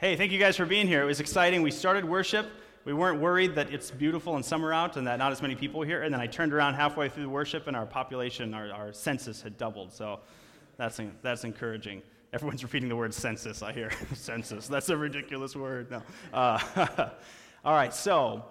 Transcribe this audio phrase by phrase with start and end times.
[0.00, 1.02] Hey, thank you guys for being here.
[1.02, 1.60] It was exciting.
[1.60, 2.48] We started worship.
[2.84, 5.82] We weren't worried that it's beautiful and summer out and that not as many people
[5.82, 6.04] here.
[6.04, 9.42] And then I turned around halfway through the worship and our population, our, our census
[9.42, 9.92] had doubled.
[9.92, 10.20] So
[10.76, 12.02] that's, that's encouraging.
[12.32, 13.90] Everyone's repeating the word census, I hear.
[14.14, 14.68] census.
[14.68, 15.90] That's a ridiculous word.
[15.90, 16.02] No.
[16.32, 16.60] Uh,
[17.64, 18.44] all right, so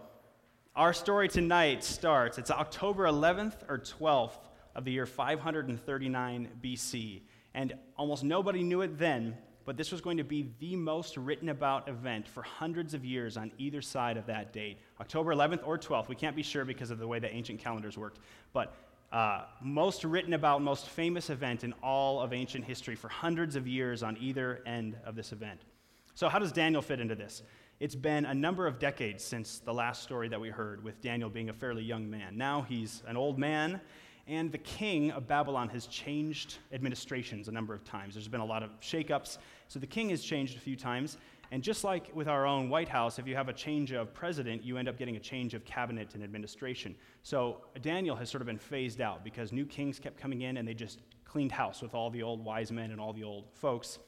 [0.75, 2.37] our story tonight starts.
[2.37, 7.21] It's October 11th or 12th of the year 539 BC.
[7.53, 9.37] And almost nobody knew it then,
[9.67, 13.35] but this was going to be the most written about event for hundreds of years
[13.35, 16.07] on either side of that date October 11th or 12th.
[16.07, 18.19] We can't be sure because of the way the ancient calendars worked.
[18.53, 18.73] But
[19.11, 23.67] uh, most written about, most famous event in all of ancient history for hundreds of
[23.67, 25.59] years on either end of this event.
[26.15, 27.43] So, how does Daniel fit into this?
[27.81, 31.29] It's been a number of decades since the last story that we heard, with Daniel
[31.29, 32.37] being a fairly young man.
[32.37, 33.81] Now he's an old man,
[34.27, 38.13] and the king of Babylon has changed administrations a number of times.
[38.13, 39.37] There's been a lot of shakeups,
[39.67, 41.17] so the king has changed a few times.
[41.51, 44.63] And just like with our own White House, if you have a change of president,
[44.63, 46.93] you end up getting a change of cabinet and administration.
[47.23, 50.67] So Daniel has sort of been phased out because new kings kept coming in and
[50.67, 53.99] they just cleaned house with all the old wise men and all the old folks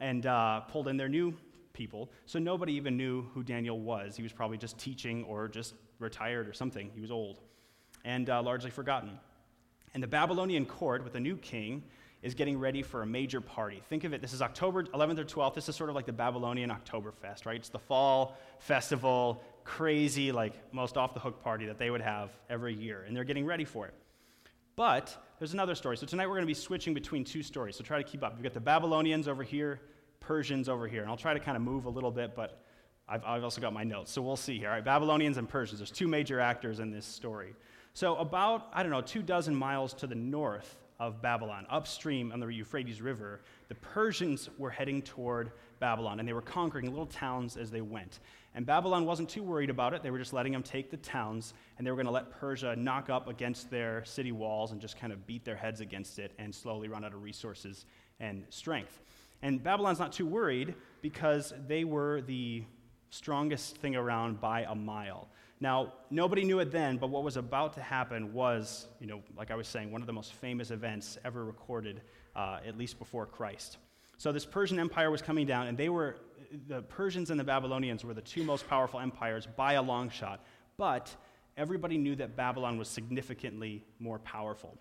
[0.00, 1.34] and uh, pulled in their new
[1.72, 2.10] people.
[2.26, 4.16] So nobody even knew who Daniel was.
[4.16, 6.90] He was probably just teaching or just retired or something.
[6.92, 7.40] He was old
[8.04, 9.18] and uh, largely forgotten.
[9.94, 11.84] And the Babylonian court with a new king
[12.22, 13.82] is getting ready for a major party.
[13.88, 15.54] Think of it, this is October 11th or 12th.
[15.54, 17.56] This is sort of like the Babylonian Oktoberfest, right?
[17.56, 22.30] It's the fall festival, crazy, like most off the hook party that they would have
[22.50, 23.04] every year.
[23.06, 23.94] And they're getting ready for it.
[24.74, 25.96] But there's another story.
[25.96, 27.76] So tonight we're going to be switching between two stories.
[27.76, 28.34] So try to keep up.
[28.34, 29.80] We've got the Babylonians over here,
[30.20, 31.02] Persians over here.
[31.02, 32.62] And I'll try to kind of move a little bit, but
[33.08, 34.10] I've, I've also got my notes.
[34.10, 34.68] So we'll see here.
[34.68, 35.78] All right, Babylonians and Persians.
[35.78, 37.54] There's two major actors in this story.
[37.94, 42.40] So, about, I don't know, two dozen miles to the north of Babylon, upstream on
[42.40, 47.56] the Euphrates River, the Persians were heading toward Babylon, and they were conquering little towns
[47.56, 48.18] as they went.
[48.54, 50.02] And Babylon wasn't too worried about it.
[50.02, 52.74] They were just letting them take the towns, and they were going to let Persia
[52.74, 56.32] knock up against their city walls and just kind of beat their heads against it
[56.38, 57.84] and slowly run out of resources
[58.18, 59.00] and strength.
[59.42, 62.64] And Babylon's not too worried because they were the
[63.10, 65.28] strongest thing around by a mile.
[65.60, 69.50] Now, nobody knew it then, but what was about to happen was, you know, like
[69.50, 72.02] I was saying, one of the most famous events ever recorded,
[72.36, 73.78] uh, at least before Christ.
[74.18, 76.16] So this Persian Empire was coming down, and they were,
[76.68, 80.44] the Persians and the Babylonians were the two most powerful empires by a long shot.
[80.76, 81.14] But
[81.56, 84.78] everybody knew that Babylon was significantly more powerful.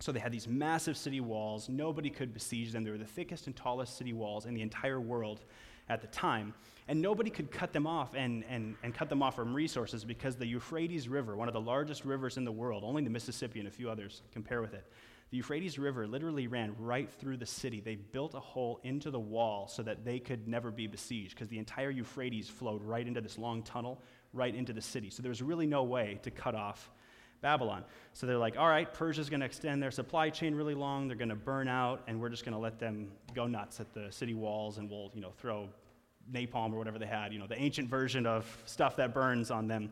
[0.00, 1.68] So they had these massive city walls.
[1.68, 2.84] Nobody could besiege them.
[2.84, 5.40] They were the thickest and tallest city walls in the entire world
[5.88, 6.54] at the time.
[6.86, 10.36] And nobody could cut them off and, and, and cut them off from resources because
[10.36, 13.68] the Euphrates River, one of the largest rivers in the world, only the Mississippi and
[13.68, 14.90] a few others compare with it,
[15.30, 17.80] the Euphrates River literally ran right through the city.
[17.80, 21.48] They built a hole into the wall so that they could never be besieged because
[21.48, 24.00] the entire Euphrates flowed right into this long tunnel,
[24.32, 25.10] right into the city.
[25.10, 26.90] So there was really no way to cut off
[27.40, 27.84] Babylon.
[28.12, 31.08] So they're like, all right, Persia's going to extend their supply chain really long.
[31.08, 33.92] They're going to burn out, and we're just going to let them go nuts at
[33.94, 35.68] the city walls, and we'll, you know, throw
[36.32, 39.66] napalm or whatever they had, you know, the ancient version of stuff that burns on
[39.66, 39.90] them,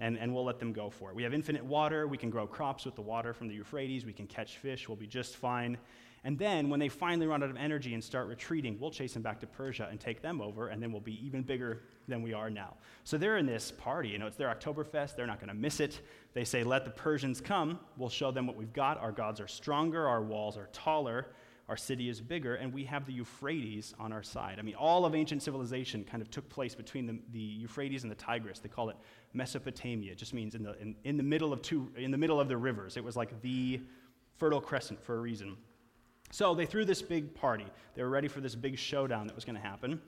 [0.00, 1.16] and, and we'll let them go for it.
[1.16, 2.06] We have infinite water.
[2.06, 4.04] We can grow crops with the water from the Euphrates.
[4.04, 4.88] We can catch fish.
[4.88, 5.78] We'll be just fine.
[6.28, 9.22] And then when they finally run out of energy and start retreating, we'll chase them
[9.22, 12.34] back to Persia and take them over, and then we'll be even bigger than we
[12.34, 12.74] are now.
[13.04, 14.10] So they're in this party.
[14.10, 15.16] You know, it's their Oktoberfest.
[15.16, 16.02] They're not going to miss it.
[16.34, 17.80] They say, let the Persians come.
[17.96, 19.00] We'll show them what we've got.
[19.00, 20.06] Our gods are stronger.
[20.06, 21.28] Our walls are taller.
[21.66, 22.56] Our city is bigger.
[22.56, 24.58] And we have the Euphrates on our side.
[24.58, 28.12] I mean, all of ancient civilization kind of took place between the, the Euphrates and
[28.12, 28.58] the Tigris.
[28.58, 28.96] They call it
[29.32, 30.12] Mesopotamia.
[30.12, 32.48] It just means in the, in, in the middle of two, in the middle of
[32.48, 32.98] the rivers.
[32.98, 33.80] It was like the
[34.36, 35.56] Fertile Crescent for a reason.
[36.30, 37.66] So they threw this big party.
[37.94, 40.00] They were ready for this big showdown that was going to happen,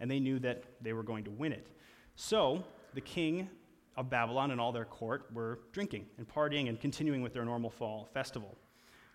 [0.00, 1.68] and they knew that they were going to win it.
[2.16, 3.48] So the king
[3.96, 7.70] of Babylon and all their court were drinking and partying and continuing with their normal
[7.70, 8.56] fall festival.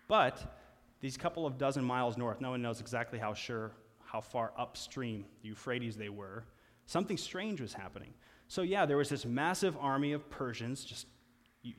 [0.08, 0.58] But
[1.00, 3.72] these couple of dozen miles north, no one knows exactly how sure
[4.04, 6.44] how far upstream the Euphrates they were,
[6.86, 8.14] something strange was happening.
[8.48, 11.06] So yeah, there was this massive army of Persians just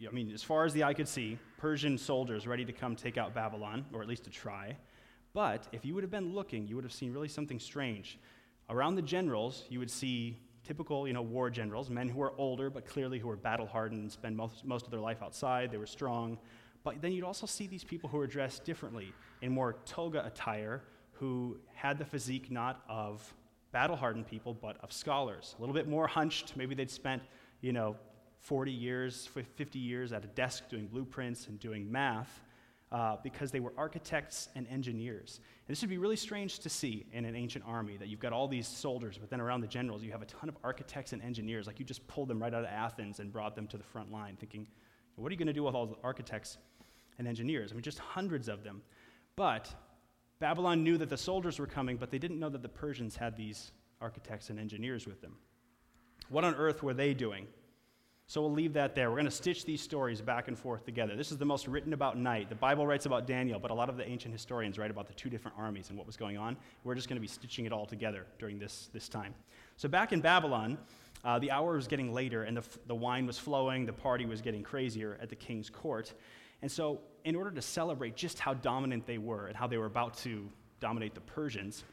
[0.07, 3.17] I mean, as far as the eye could see, Persian soldiers ready to come take
[3.17, 4.75] out Babylon, or at least to try.
[5.33, 8.19] But if you would have been looking, you would have seen really something strange.
[8.69, 12.69] Around the generals, you would see typical, you know, war generals, men who are older
[12.69, 15.71] but clearly who were battle hardened and spend most, most of their life outside.
[15.71, 16.37] They were strong.
[16.83, 20.83] But then you'd also see these people who were dressed differently in more toga attire,
[21.13, 23.33] who had the physique not of
[23.71, 25.55] battle hardened people, but of scholars.
[25.57, 26.55] A little bit more hunched.
[26.55, 27.21] Maybe they'd spent,
[27.61, 27.95] you know,
[28.39, 32.41] 40 years, 50 years at a desk doing blueprints and doing math.
[32.91, 35.39] uh, because they were architects and engineers.
[35.67, 38.33] And this would be really strange to see in an ancient army that you've got
[38.33, 41.21] all these soldiers, but then around the generals, you have a ton of architects and
[41.21, 41.67] engineers.
[41.67, 44.11] Like you just pulled them right out of Athens and brought them to the front
[44.11, 44.67] line, thinking,
[45.15, 46.57] what are you going to do with all the architects
[47.19, 47.71] and engineers?
[47.71, 48.81] I mean, just hundreds of them.
[49.35, 49.71] But
[50.39, 53.35] Babylon knew that the soldiers were coming, but they didn't know that the Persians had
[53.35, 53.71] these
[54.01, 55.35] architects and engineers with them.
[56.29, 57.45] What on earth were they doing?
[58.29, 59.09] So we'll leave that there.
[59.09, 61.15] We're going to stitch these stories back and forth together.
[61.15, 62.47] This is the most written about night.
[62.47, 65.15] The Bible writes about Daniel, but a lot of the ancient historians write about the
[65.15, 66.55] two different armies and what was going on.
[66.83, 69.33] We're just going to be stitching it all together during this, this time.
[69.77, 70.77] So back in Babylon,
[71.25, 74.41] uh, the hour was getting later, and the, the wine was flowing, the party was
[74.41, 76.13] getting crazier at the king's court.
[76.61, 79.87] And so, in order to celebrate just how dominant they were and how they were
[79.87, 80.47] about to
[80.79, 81.83] dominate the Persians,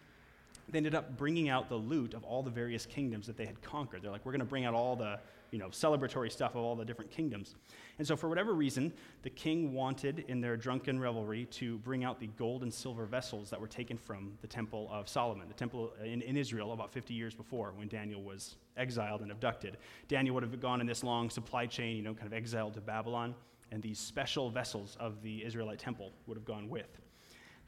[0.68, 3.62] they ended up bringing out the loot of all the various kingdoms that they had
[3.62, 4.02] conquered.
[4.02, 5.18] They're like, we're going to bring out all the
[5.50, 7.54] you know, celebratory stuff of all the different kingdoms.
[7.98, 12.20] And so, for whatever reason, the king wanted, in their drunken revelry, to bring out
[12.20, 15.92] the gold and silver vessels that were taken from the Temple of Solomon, the temple
[16.00, 19.78] uh, in, in Israel about 50 years before when Daniel was exiled and abducted.
[20.08, 22.80] Daniel would have gone in this long supply chain, you know, kind of exiled to
[22.80, 23.34] Babylon,
[23.72, 27.00] and these special vessels of the Israelite temple would have gone with.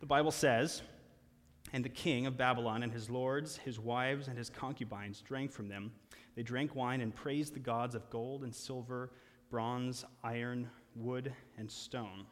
[0.00, 0.82] The Bible says,
[1.72, 5.68] and the king of Babylon and his lords, his wives, and his concubines drank from
[5.68, 5.92] them
[6.38, 9.10] they drank wine and praised the gods of gold and silver,
[9.50, 12.26] bronze, iron, wood, and stone.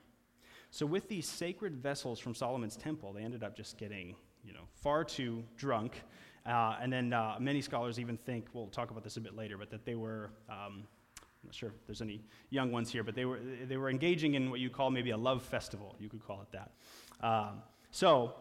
[0.70, 4.14] So, with these sacred vessels from Solomon's temple, they ended up just getting,
[4.44, 6.05] you know, far too drunk.
[6.49, 9.58] Uh, and then uh, many scholars even think, we'll talk about this a bit later,
[9.58, 10.84] but that they were, um,
[11.19, 14.34] I'm not sure if there's any young ones here, but they were, they were engaging
[14.34, 15.96] in what you call maybe a love festival.
[15.99, 17.26] You could call it that.
[17.26, 18.37] Um, so,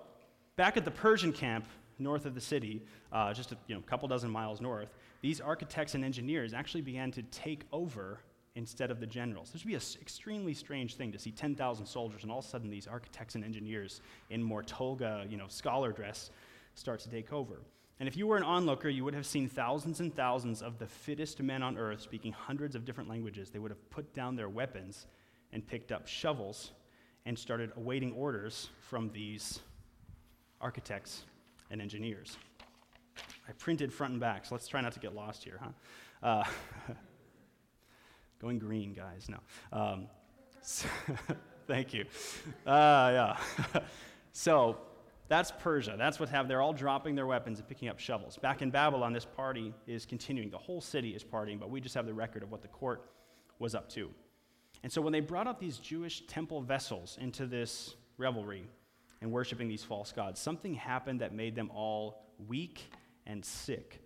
[0.56, 1.66] back at the Persian camp
[2.00, 2.81] north of the city,
[3.12, 7.12] uh, just a you know, couple dozen miles north, these architects and engineers actually began
[7.12, 8.19] to take over
[8.56, 9.52] instead of the generals.
[9.52, 12.48] This would be an extremely strange thing to see 10,000 soldiers and all of a
[12.48, 16.30] sudden these architects and engineers in more toga, you know, scholar dress
[16.74, 17.62] start to take over.
[18.00, 20.88] And if you were an onlooker, you would have seen thousands and thousands of the
[20.88, 23.50] fittest men on earth speaking hundreds of different languages.
[23.50, 25.08] They would have put down their weapons
[25.54, 26.72] and picked up shovels
[27.25, 29.62] and started awaiting orders from these
[30.62, 31.24] architects
[31.72, 32.38] and engineers.
[33.48, 35.69] I printed front and back, so let's try not to get lost here, huh?
[36.28, 36.44] Uh,
[38.42, 39.30] going green, guys.
[39.30, 39.38] No.
[39.72, 40.07] Um,
[40.62, 40.88] so
[41.68, 42.06] thank you.
[42.66, 43.38] Uh,
[43.75, 43.81] yeah.
[44.31, 44.78] so
[45.28, 45.96] that's Persia.
[45.98, 46.48] That's what have.
[46.48, 48.38] They're all dropping their weapons and picking up shovels.
[48.38, 50.50] Back in Babylon, this party is continuing.
[50.50, 53.10] The whole city is partying, but we just have the record of what the court
[53.60, 54.10] was up to.
[54.84, 58.68] And so when they brought out these Jewish temple vessels into this revelry
[59.21, 62.89] and worshiping these false gods, something happened that made them all weak
[63.25, 64.01] and sick.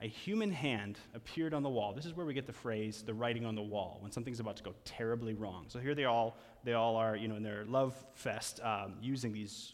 [0.00, 1.94] A human hand appeared on the wall.
[1.94, 4.56] This is where we get the phrase "the writing on the wall" when something's about
[4.58, 5.66] to go terribly wrong.
[5.68, 9.32] So here they all they all are, you know, in their love fest, um, using
[9.32, 9.72] these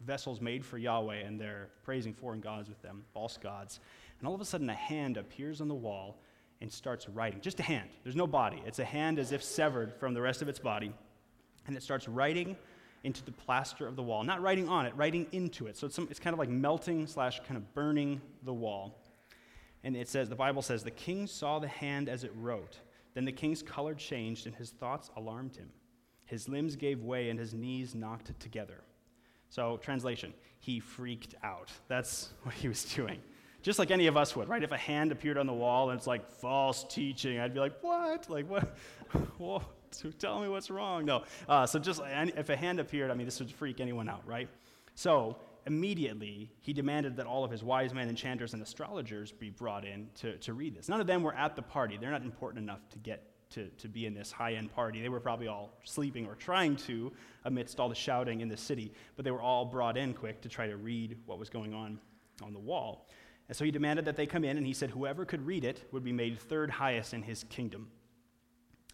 [0.00, 3.80] vessels made for Yahweh, and they're praising foreign gods with them, false gods.
[4.18, 6.20] And all of a sudden, a hand appears on the wall
[6.60, 7.40] and starts writing.
[7.40, 7.90] Just a hand.
[8.04, 8.62] There's no body.
[8.64, 10.92] It's a hand as if severed from the rest of its body,
[11.66, 12.56] and it starts writing
[13.06, 14.24] into the plaster of the wall.
[14.24, 15.76] Not writing on it, writing into it.
[15.76, 18.98] So it's, some, it's kind of like melting slash kind of burning the wall.
[19.84, 22.80] And it says, the Bible says, the king saw the hand as it wrote.
[23.14, 25.70] Then the king's color changed, and his thoughts alarmed him.
[26.24, 28.82] His limbs gave way, and his knees knocked together.
[29.48, 31.70] So, translation, he freaked out.
[31.86, 33.20] That's what he was doing.
[33.62, 34.62] Just like any of us would, right?
[34.62, 37.80] If a hand appeared on the wall and it's like false teaching, I'd be like,
[37.82, 38.28] what?
[38.28, 38.76] Like, what?
[40.18, 41.04] Tell me what's wrong.
[41.04, 41.24] No.
[41.48, 44.48] Uh, so just if a hand appeared, I mean, this would freak anyone out, right?
[44.94, 49.84] So immediately he demanded that all of his wise men, enchanters, and astrologers be brought
[49.84, 50.88] in to, to read this.
[50.88, 51.98] None of them were at the party.
[52.00, 55.00] They're not important enough to get to, to be in this high end party.
[55.00, 57.12] They were probably all sleeping or trying to
[57.44, 60.48] amidst all the shouting in the city, but they were all brought in quick to
[60.48, 61.98] try to read what was going on
[62.42, 63.08] on the wall.
[63.48, 65.86] And so he demanded that they come in, and he said whoever could read it
[65.92, 67.88] would be made third highest in his kingdom.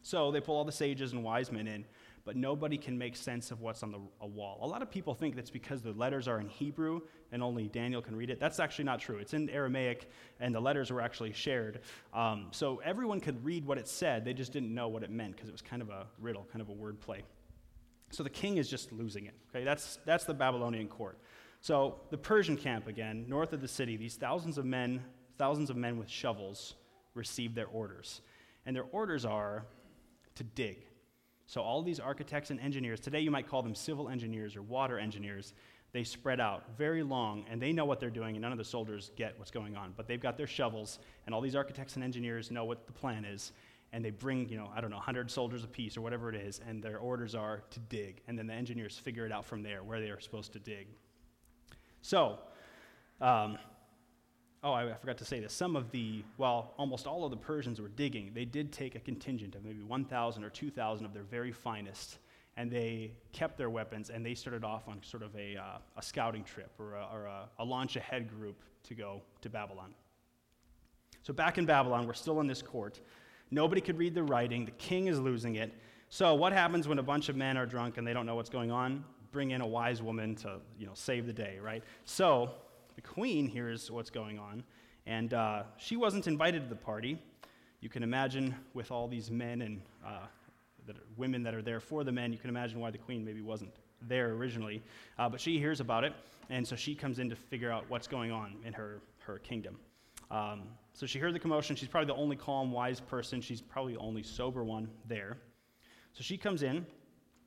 [0.03, 1.85] So they pull all the sages and wise men in,
[2.25, 4.59] but nobody can make sense of what's on the a wall.
[4.63, 7.01] A lot of people think that's because the letters are in Hebrew
[7.33, 8.39] and only Daniel can read it.
[8.39, 9.19] That's actually not true.
[9.19, 11.81] It's in Aramaic, and the letters were actually shared.
[12.13, 14.25] Um, so everyone could read what it said.
[14.25, 16.61] They just didn't know what it meant because it was kind of a riddle, kind
[16.61, 17.23] of a word play.
[18.11, 19.35] So the king is just losing it.
[19.51, 21.19] Okay, that's that's the Babylonian court.
[21.61, 25.03] So the Persian camp again, north of the city, these thousands of men,
[25.39, 26.75] thousands of men with shovels,
[27.15, 28.21] receive their orders,
[28.67, 29.65] and their orders are
[30.37, 30.87] to dig.
[31.47, 34.99] So, all these architects and engineers, today you might call them civil engineers or water
[34.99, 35.53] engineers,
[35.93, 38.65] they spread out very long and they know what they're doing, and none of the
[38.65, 39.93] soldiers get what's going on.
[39.97, 43.25] But they've got their shovels, and all these architects and engineers know what the plan
[43.25, 43.53] is,
[43.93, 46.61] and they bring, you know, I don't know, 100 soldiers apiece or whatever it is,
[46.67, 48.23] and their orders are to dig.
[48.27, 50.87] And then the engineers figure it out from there where they are supposed to dig.
[52.01, 52.39] So,
[53.21, 53.59] um,
[54.63, 55.53] oh, I, forgot to say this.
[55.53, 58.31] Some of the, well, almost all of the Persians were digging.
[58.35, 62.19] They did take a contingent of maybe 1,000 or 2,000 of their very finest,
[62.57, 66.03] and they kept their weapons, and they started off on sort of a, uh, a
[66.03, 69.95] scouting trip or, a, or a, a launch ahead group to go to Babylon.
[71.23, 73.01] So back in Babylon, we're still in this court.
[73.51, 74.65] Nobody could read the writing.
[74.65, 75.73] The king is losing it.
[76.09, 78.51] So what happens when a bunch of men are drunk and they don't know what's
[78.51, 79.05] going on?
[79.31, 81.83] Bring in a wise woman to, you know, save the day, right?
[82.05, 82.51] So
[82.95, 84.63] the queen hears what's going on,
[85.07, 87.19] and uh, she wasn't invited to the party.
[87.81, 90.27] You can imagine with all these men and uh,
[90.87, 93.41] that women that are there for the men, you can imagine why the queen maybe
[93.41, 93.71] wasn't
[94.09, 94.83] there originally.
[95.19, 96.13] Uh, but she hears about it,
[96.51, 99.79] and so she comes in to figure out what's going on in her, her kingdom.
[100.31, 100.63] Um,
[100.95, 101.77] so she heard the commotion.
[101.77, 103.41] She's probably the only calm, wise person.
[103.41, 105.37] She's probably the only sober one there.
[106.13, 106.87] So she comes in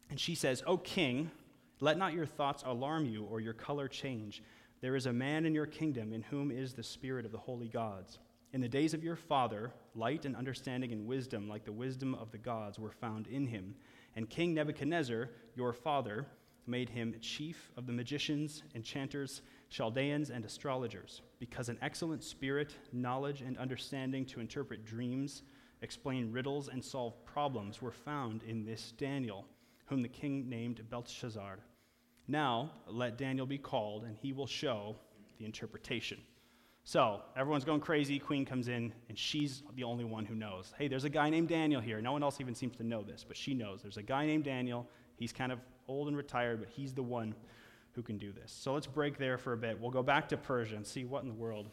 [0.09, 1.31] and she says, O king,
[1.79, 4.43] let not your thoughts alarm you or your color change.
[4.81, 7.69] There is a man in your kingdom in whom is the spirit of the holy
[7.69, 8.19] gods.
[8.53, 12.31] In the days of your father, light and understanding and wisdom, like the wisdom of
[12.31, 13.75] the gods, were found in him.
[14.15, 16.27] And King Nebuchadnezzar, your father,
[16.67, 23.41] made him chief of the magicians, enchanters, Chaldeans, and astrologers, because an excellent spirit, knowledge,
[23.41, 25.43] and understanding to interpret dreams,
[25.81, 29.45] explain riddles, and solve problems were found in this Daniel,
[29.85, 31.59] whom the king named Belteshazzar.
[32.27, 34.95] Now let Daniel be called, and he will show
[35.37, 36.19] the interpretation.
[36.83, 38.19] So everyone's going crazy.
[38.19, 40.73] Queen comes in, and she's the only one who knows.
[40.77, 41.99] Hey, there's a guy named Daniel here.
[41.99, 43.81] No one else even seems to know this, but she knows.
[43.81, 44.87] There's a guy named Daniel.
[45.17, 47.33] He's kind of old and retired, but he's the one
[47.93, 48.51] who can do this.
[48.51, 49.79] So let's break there for a bit.
[49.79, 51.69] We'll go back to Persia and see what in the world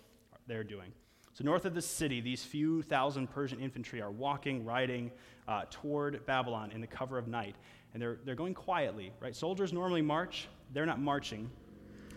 [0.46, 0.92] they're doing.
[1.34, 5.10] So, north of the city, these few thousand Persian infantry are walking, riding
[5.48, 7.56] uh, toward Babylon in the cover of night.
[7.92, 9.36] And they're, they're going quietly, right?
[9.36, 11.50] Soldiers normally march, they're not marching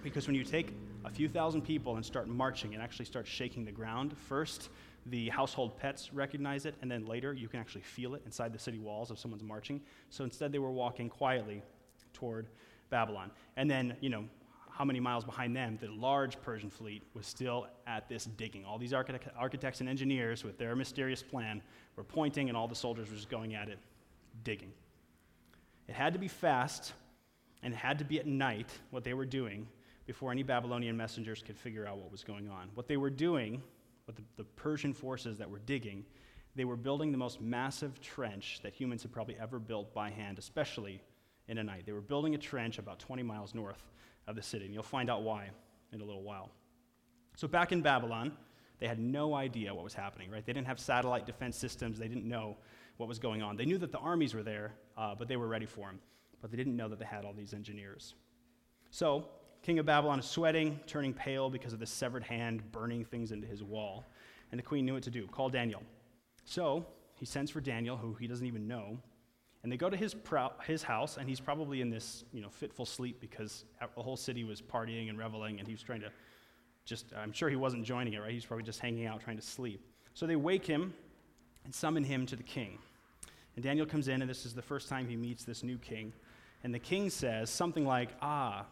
[0.03, 3.65] because when you take a few thousand people and start marching and actually start shaking
[3.65, 4.69] the ground, first
[5.07, 8.59] the household pets recognize it, and then later you can actually feel it inside the
[8.59, 9.81] city walls if someone's marching.
[10.09, 11.61] So instead, they were walking quietly
[12.13, 12.47] toward
[12.89, 13.31] Babylon.
[13.57, 14.25] And then, you know,
[14.71, 18.65] how many miles behind them, the large Persian fleet was still at this digging.
[18.65, 21.61] All these architect- architects and engineers, with their mysterious plan,
[21.95, 23.79] were pointing, and all the soldiers were just going at it,
[24.43, 24.71] digging.
[25.87, 26.93] It had to be fast,
[27.63, 29.67] and it had to be at night, what they were doing,
[30.05, 32.69] before any Babylonian messengers could figure out what was going on.
[32.75, 33.61] What they were doing,
[34.05, 36.05] what the, the Persian forces that were digging,
[36.55, 40.39] they were building the most massive trench that humans had probably ever built by hand,
[40.39, 41.01] especially
[41.47, 41.83] in a night.
[41.85, 43.83] They were building a trench about 20 miles north
[44.27, 45.49] of the city, and you'll find out why
[45.91, 46.49] in a little while.
[47.35, 48.31] So, back in Babylon,
[48.79, 50.45] they had no idea what was happening, right?
[50.45, 52.57] They didn't have satellite defense systems, they didn't know
[52.97, 53.57] what was going on.
[53.57, 55.99] They knew that the armies were there, uh, but they were ready for them.
[56.41, 58.13] But they didn't know that they had all these engineers.
[58.91, 59.27] So,
[59.61, 63.47] King of Babylon is sweating, turning pale because of the severed hand burning things into
[63.47, 64.05] his wall.
[64.51, 65.81] And the queen knew what to do call Daniel.
[66.43, 66.85] So,
[67.15, 68.99] he sends for Daniel, who he doesn't even know,
[69.65, 72.49] and they go to his, pro- his house, and he's probably in this you know,
[72.49, 76.11] fitful sleep because the whole city was partying and reveling, and he was trying to
[76.85, 78.29] just, I'm sure he wasn't joining it, right?
[78.29, 79.83] He's probably just hanging out trying to sleep.
[80.13, 80.93] So they wake him
[81.65, 82.77] and summon him to the king.
[83.55, 86.13] And Daniel comes in, and this is the first time he meets this new king.
[86.63, 88.65] And the king says something like, Ah,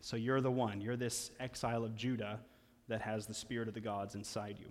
[0.00, 0.80] so you're the one.
[0.80, 2.40] You're this exile of Judah
[2.88, 4.66] that has the spirit of the gods inside you.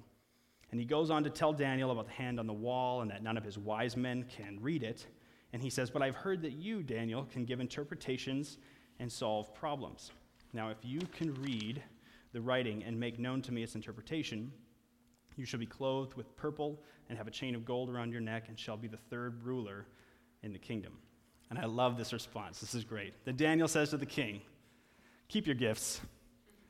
[0.71, 3.23] And he goes on to tell Daniel about the hand on the wall and that
[3.23, 5.05] none of his wise men can read it.
[5.53, 8.57] And he says, But I've heard that you, Daniel, can give interpretations
[8.99, 10.11] and solve problems.
[10.53, 11.81] Now, if you can read
[12.33, 14.51] the writing and make known to me its interpretation,
[15.37, 18.45] you shall be clothed with purple and have a chain of gold around your neck
[18.47, 19.85] and shall be the third ruler
[20.43, 20.93] in the kingdom.
[21.49, 22.59] And I love this response.
[22.59, 23.13] This is great.
[23.25, 24.41] Then Daniel says to the king,
[25.29, 25.99] Keep your gifts.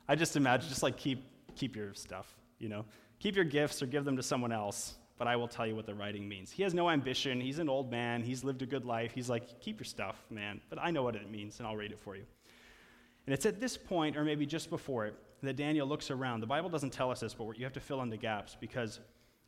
[0.07, 1.23] I just imagine, just like keep,
[1.55, 2.27] keep your stuff,
[2.59, 2.85] you know?
[3.19, 5.85] Keep your gifts or give them to someone else but I will tell you what
[5.85, 6.51] the writing means.
[6.51, 7.41] He has no ambition.
[7.41, 8.21] He's an old man.
[8.21, 9.13] He's lived a good life.
[9.13, 11.91] He's like, keep your stuff, man, but I know what it means, and I'll read
[11.91, 12.23] it for you.
[13.25, 15.15] And it's at this point, or maybe just before it,
[15.47, 16.41] that Daniel looks around.
[16.41, 18.99] The Bible doesn't tell us this, but you have to fill in the gaps because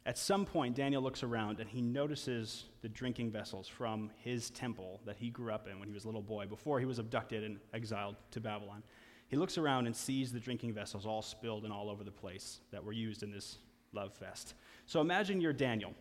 [0.06, 5.01] at some point, Daniel looks around and he notices the drinking vessels from his temple
[5.06, 7.44] that he grew up in when he was a little boy, before he was abducted
[7.44, 8.82] and exiled to Babylon.
[9.27, 12.62] He looks around and sees the drinking vessels all spilled and all over the place
[12.72, 13.58] that were used in this
[13.94, 14.56] love fest.
[14.86, 15.94] So imagine you're Daniel.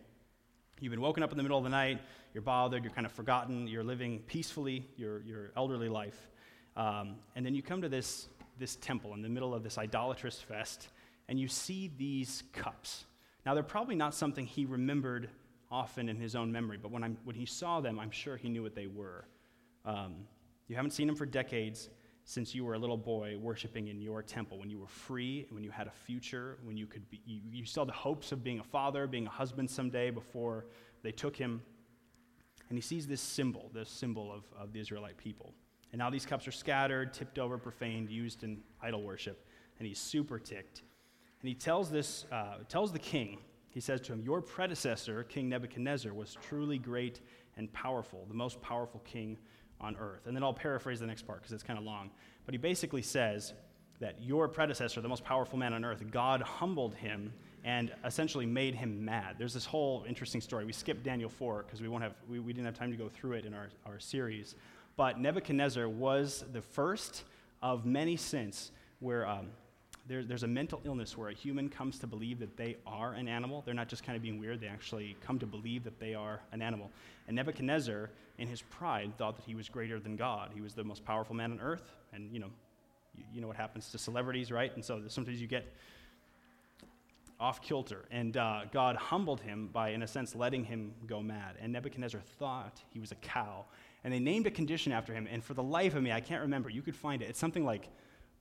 [0.79, 1.99] You've been woken up in the middle of the night,
[2.33, 6.29] you're bothered, you're kind of forgotten, you're living peacefully your, your elderly life.
[6.77, 8.29] Um, and then you come to this,
[8.59, 10.89] this temple in the middle of this idolatrous fest,
[11.27, 13.05] and you see these cups.
[13.45, 15.29] Now, they're probably not something he remembered
[15.71, 18.63] often in his own memory, but when, when he saw them, I'm sure he knew
[18.63, 19.25] what they were.
[19.85, 20.27] Um,
[20.67, 21.89] you haven't seen them for decades
[22.25, 25.63] since you were a little boy worshiping in your temple, when you were free, when
[25.63, 28.59] you had a future, when you could be, you, you saw the hopes of being
[28.59, 30.67] a father, being a husband someday before
[31.01, 31.61] they took him.
[32.69, 35.55] And he sees this symbol, this symbol of, of the Israelite people.
[35.91, 39.45] And now these cups are scattered, tipped over, profaned, used in idol worship.
[39.79, 40.83] And he's super ticked.
[41.41, 45.49] And he tells this, uh, tells the king, he says to him, Your predecessor, King
[45.49, 47.21] Nebuchadnezzar, was truly great
[47.57, 49.37] and powerful, the most powerful king
[49.79, 50.27] on earth.
[50.27, 52.11] And then I'll paraphrase the next part because it's kind of long.
[52.45, 53.53] But he basically says
[53.99, 58.75] that your predecessor, the most powerful man on earth, God humbled him and essentially made
[58.75, 59.35] him mad.
[59.37, 60.65] There's this whole interesting story.
[60.65, 63.09] We skipped Daniel 4 because we, won't have, we, we didn't have time to go
[63.09, 64.55] through it in our, our series.
[64.99, 67.23] But Nebuchadnezzar was the first
[67.61, 69.47] of many since where um,
[70.09, 73.29] there, there's a mental illness where a human comes to believe that they are an
[73.29, 73.63] animal.
[73.65, 76.41] They're not just kind of being weird, they actually come to believe that they are
[76.51, 76.91] an animal.
[77.27, 80.51] And Nebuchadnezzar, in his pride, thought that he was greater than God.
[80.53, 81.93] He was the most powerful man on earth.
[82.11, 82.49] And, you know,
[83.15, 84.75] you, you know what happens to celebrities, right?
[84.75, 85.65] And so sometimes you get
[87.39, 88.03] off kilter.
[88.11, 91.55] And uh, God humbled him by, in a sense, letting him go mad.
[91.61, 93.63] And Nebuchadnezzar thought he was a cow.
[94.03, 95.27] And they named a condition after him.
[95.29, 96.69] And for the life of me, I can't remember.
[96.69, 97.29] You could find it.
[97.29, 97.89] It's something like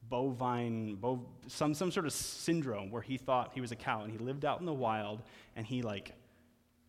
[0.09, 4.13] bovine, bov- some, some sort of syndrome where he thought he was a cow and
[4.13, 5.23] he lived out in the wild
[5.57, 6.15] and he like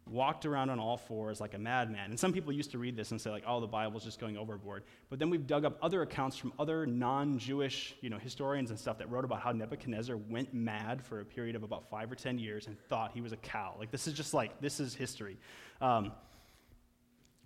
[0.10, 2.10] walked around on all fours like a madman.
[2.10, 4.38] And some people used to read this and say like, oh, the Bible's just going
[4.38, 4.84] overboard.
[5.10, 8.98] But then we've dug up other accounts from other non-Jewish, you know, historians and stuff
[9.00, 12.40] that wrote about how Nebuchadnezzar went mad for a period of about five or ten
[12.40, 13.76] years and thought he was a cow.
[13.78, 15.38] Like this is just like this is history.
[15.82, 16.12] Um,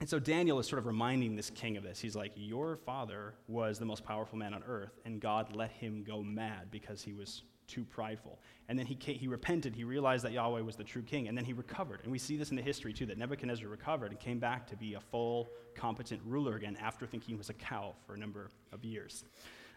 [0.03, 1.98] and so Daniel is sort of reminding this king of this.
[1.98, 6.03] He's like, Your father was the most powerful man on earth, and God let him
[6.03, 8.38] go mad because he was too prideful.
[8.67, 9.74] And then he, he repented.
[9.74, 12.01] He realized that Yahweh was the true king, and then he recovered.
[12.03, 14.75] And we see this in the history, too, that Nebuchadnezzar recovered and came back to
[14.75, 18.50] be a full, competent ruler again after thinking he was a cow for a number
[18.74, 19.24] of years.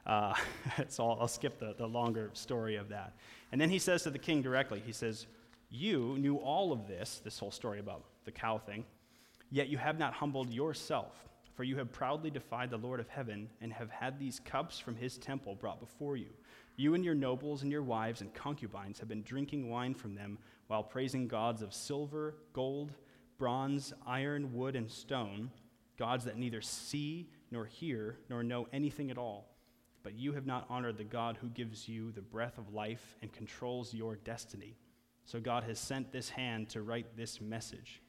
[0.09, 0.35] Uh,
[0.89, 3.13] so I'll, I'll skip the, the longer story of that.
[3.53, 5.29] And then he says to the king directly, he says,
[5.71, 8.85] You knew all of this, this whole story about the cow thing
[9.51, 13.49] Yet you have not humbled yourself, for you have proudly defied the Lord of heaven,
[13.61, 16.31] and have had these cups from his temple brought before you.
[16.77, 20.39] You and your nobles and your wives and concubines have been drinking wine from them
[20.67, 22.93] while praising gods of silver, gold,
[23.39, 25.51] bronze, iron, wood, and stone,
[25.97, 29.57] gods that neither see nor hear nor know anything at all.
[30.03, 33.33] But you have not honored the God who gives you the breath of life and
[33.33, 34.77] controls your destiny.
[35.25, 38.03] So God has sent this hand to write this message.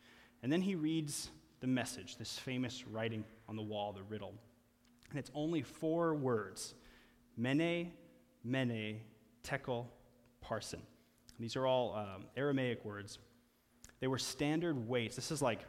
[0.44, 4.34] And then he reads the message, this famous writing on the wall, the riddle.
[5.10, 6.74] And it's only four words
[7.38, 7.92] Mene,
[8.44, 9.02] Mene,
[9.44, 9.88] Tekel,
[10.44, 10.82] Parsin.
[11.40, 13.20] These are all um, Aramaic words.
[14.00, 15.16] They were standard weights.
[15.16, 15.62] This is like,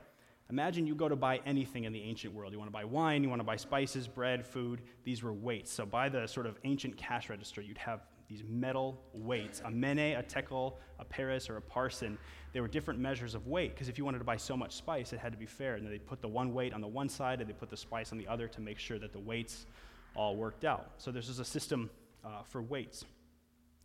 [0.50, 2.52] imagine you go to buy anything in the ancient world.
[2.52, 4.83] You want to buy wine, you want to buy spices, bread, food.
[5.04, 5.70] These were weights.
[5.70, 10.16] So by the sort of ancient cash register, you'd have these metal weights a mene,
[10.16, 12.18] a tekel, a peres, or a parsin.
[12.52, 15.12] They were different measures of weight because if you wanted to buy so much spice,
[15.12, 15.74] it had to be fair.
[15.74, 18.12] And they'd put the one weight on the one side and they put the spice
[18.12, 19.66] on the other to make sure that the weights
[20.14, 20.92] all worked out.
[20.98, 21.90] So this is a system
[22.24, 23.04] uh, for weights.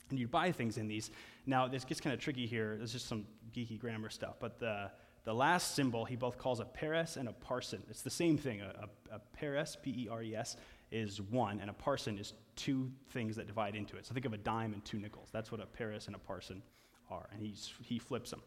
[0.09, 1.11] And you'd buy things in these.
[1.45, 2.75] Now, this gets kind of tricky here.
[2.77, 3.25] There's just some
[3.55, 4.35] geeky grammar stuff.
[4.39, 4.91] But the,
[5.23, 7.79] the last symbol he both calls a peres and a parsin.
[7.89, 8.61] It's the same thing.
[8.61, 10.57] A, a, a peres, P E R E S,
[10.93, 14.05] is one, and a parsin is two things that divide into it.
[14.05, 15.29] So think of a dime and two nickels.
[15.31, 16.61] That's what a peres and a parsin
[17.09, 18.41] are, and he's, he flips them.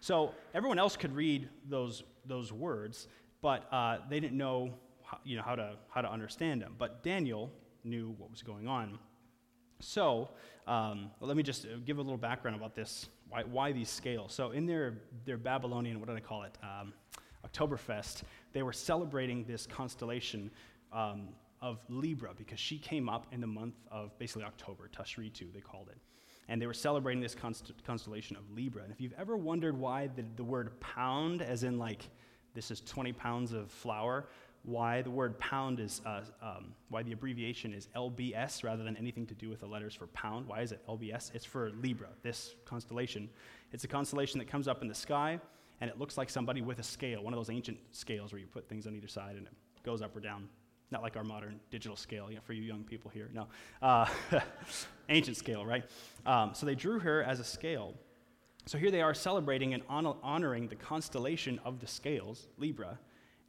[0.00, 3.06] So everyone else could read those, those words,
[3.40, 4.74] but uh, they didn't know,
[5.04, 6.74] how, you know how, to, how to understand them.
[6.78, 7.52] But Daniel
[7.84, 8.98] knew what was going on.
[9.80, 10.30] So
[10.66, 14.32] um, let me just give a little background about this, why, why these scales.
[14.32, 16.92] So in their, their Babylonian, what do I call it, um,
[17.46, 20.50] Oktoberfest, they were celebrating this constellation
[20.92, 21.28] um,
[21.62, 25.88] of Libra because she came up in the month of basically October, Tashritu, they called
[25.88, 25.98] it.
[26.48, 28.82] And they were celebrating this const- constellation of Libra.
[28.82, 32.08] And if you've ever wondered why the, the word pound, as in like
[32.52, 34.26] this is 20 pounds of flour,
[34.64, 39.26] why the word pound is, uh, um, why the abbreviation is LBS rather than anything
[39.26, 40.46] to do with the letters for pound.
[40.46, 41.34] Why is it LBS?
[41.34, 43.28] It's for Libra, this constellation.
[43.72, 45.40] It's a constellation that comes up in the sky,
[45.80, 48.46] and it looks like somebody with a scale, one of those ancient scales where you
[48.46, 49.52] put things on either side and it
[49.84, 50.48] goes up or down.
[50.92, 53.30] Not like our modern digital scale, you know, for you young people here.
[53.32, 53.46] No.
[53.80, 54.06] Uh,
[55.08, 55.84] ancient scale, right?
[56.26, 57.94] Um, so they drew her as a scale.
[58.66, 62.98] So here they are celebrating and honoring the constellation of the scales, Libra.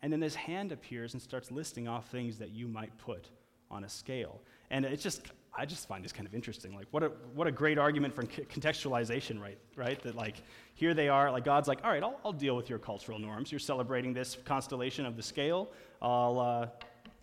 [0.02, 3.30] And then this hand appears and starts listing off things that you might put
[3.70, 4.40] on a scale.
[4.72, 5.22] And it's just,
[5.54, 6.74] I just find this kind of interesting.
[6.74, 9.58] Like, what a, what a great argument for contextualization, right?
[9.76, 10.02] Right?
[10.02, 10.38] That, like,
[10.76, 13.52] here they are, like, God's like, all right, I'll, I'll deal with your cultural norms.
[13.52, 15.72] You're celebrating this constellation of the scale.
[16.02, 16.68] I'll, uh,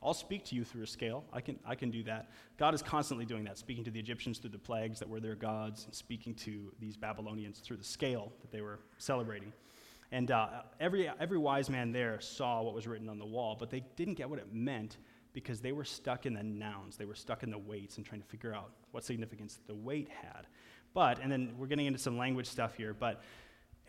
[0.03, 1.25] I'll speak to you through a scale.
[1.33, 2.31] I can, I can do that.
[2.57, 5.35] God is constantly doing that, speaking to the Egyptians through the plagues that were their
[5.35, 9.53] gods, and speaking to these Babylonians through the scale that they were celebrating.
[10.13, 10.49] And uh,
[10.81, 14.15] every, every wise man there saw what was written on the wall, but they didn't
[14.15, 14.97] get what it meant
[15.33, 16.97] because they were stuck in the nouns.
[16.97, 20.09] They were stuck in the weights and trying to figure out what significance the weight
[20.09, 20.47] had.
[20.95, 23.23] But, and then we're getting into some language stuff here, but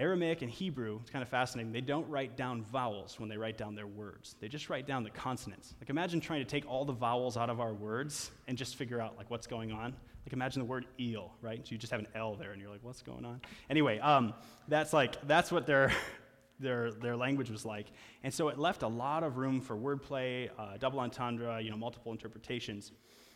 [0.01, 1.71] Aramaic and Hebrew, it's kind of fascinating.
[1.71, 4.35] They don't write down vowels when they write down their words.
[4.39, 5.75] They just write down the consonants.
[5.79, 8.99] Like imagine trying to take all the vowels out of our words and just figure
[8.99, 9.93] out like what's going on.
[10.25, 11.65] Like imagine the word eel, right?
[11.65, 13.41] So you just have an L there and you're like, what's going on?
[13.69, 14.33] Anyway, um,
[14.67, 15.91] that's like that's what they're
[16.59, 17.87] their, their language was like.
[18.23, 21.77] And so it left a lot of room for wordplay, uh, double entendre, you know,
[21.77, 22.91] multiple interpretations.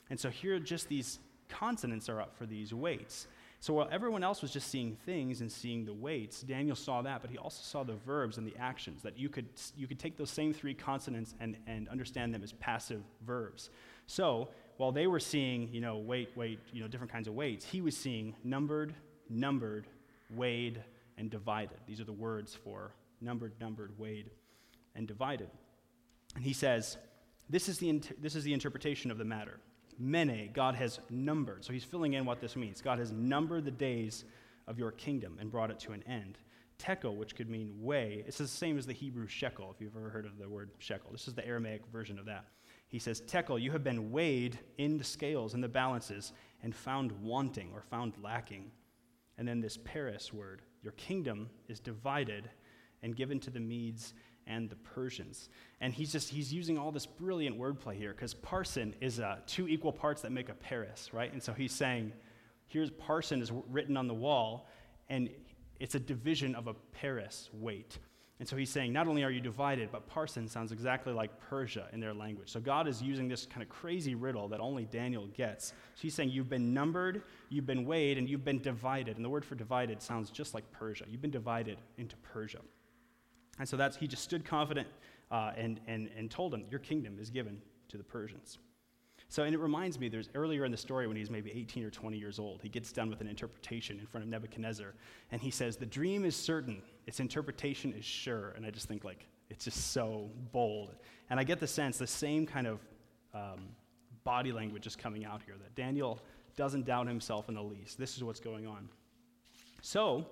[0.09, 3.27] And so here, just these consonants are up for these weights.
[3.65, 7.21] So while everyone else was just seeing things and seeing the weights, Daniel saw that,
[7.23, 10.17] but he also saw the verbs and the actions, that you could, you could take
[10.17, 13.71] those same three consonants and, and understand them as passive verbs.
[14.05, 17.65] So while they were seeing, you know, weight, weight, you know, different kinds of weights,
[17.65, 18.93] he was seeing numbered,
[19.31, 19.87] numbered,
[20.35, 20.83] weighed,
[21.17, 21.79] and divided.
[21.87, 24.29] These are the words for numbered, numbered, weighed,
[24.93, 25.49] and divided.
[26.35, 26.97] And he says,
[27.49, 29.59] this is, the inter- this is the interpretation of the matter.
[29.99, 31.63] Mene, God has numbered.
[31.63, 32.81] So he's filling in what this means.
[32.81, 34.25] God has numbered the days
[34.67, 36.37] of your kingdom and brought it to an end.
[36.77, 40.09] Tekel, which could mean weigh, it's the same as the Hebrew shekel, if you've ever
[40.09, 41.11] heard of the word shekel.
[41.11, 42.45] This is the Aramaic version of that.
[42.87, 47.11] He says, Tekel, you have been weighed in the scales, in the balances, and found
[47.21, 48.71] wanting or found lacking.
[49.37, 52.49] And then this Peres word, your kingdom is divided
[53.03, 54.13] and given to the Medes
[54.47, 55.49] and the Persians.
[55.81, 59.67] And he's just, he's using all this brilliant wordplay here because parsin is uh, two
[59.67, 61.31] equal parts that make a Peres, right?
[61.31, 62.11] And so he's saying,
[62.67, 64.67] here's parsin is written on the wall,
[65.09, 65.29] and
[65.79, 67.99] it's a division of a Peres weight.
[68.39, 71.87] And so he's saying, not only are you divided, but parsin sounds exactly like Persia
[71.93, 72.49] in their language.
[72.49, 75.67] So God is using this kind of crazy riddle that only Daniel gets.
[75.67, 79.15] So he's saying, you've been numbered, you've been weighed, and you've been divided.
[79.15, 81.05] And the word for divided sounds just like Persia.
[81.07, 82.59] You've been divided into Persia.
[83.59, 84.87] And so that's, he just stood confident
[85.31, 88.57] uh, and, and, and told him, Your kingdom is given to the Persians.
[89.27, 91.89] So, and it reminds me, there's earlier in the story when he's maybe 18 or
[91.89, 94.93] 20 years old, he gets done with an interpretation in front of Nebuchadnezzar,
[95.31, 98.53] and he says, The dream is certain, its interpretation is sure.
[98.55, 100.95] And I just think, like, it's just so bold.
[101.29, 102.79] And I get the sense the same kind of
[103.33, 103.69] um,
[104.23, 106.19] body language is coming out here, that Daniel
[106.55, 107.97] doesn't doubt himself in the least.
[107.97, 108.89] This is what's going on.
[109.81, 110.25] So,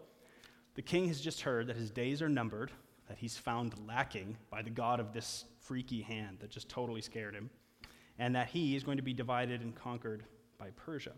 [0.76, 2.72] the king has just heard that his days are numbered,
[3.14, 7.36] that he's found lacking by the God of this freaky hand that just totally scared
[7.36, 7.48] him,
[8.18, 10.24] and that he is going to be divided and conquered
[10.58, 11.12] by Persia.